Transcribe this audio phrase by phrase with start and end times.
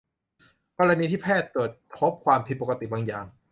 [0.79, 3.25] กรณีที่แพทย์ตรวจพบความผิดปกติบางอย่าง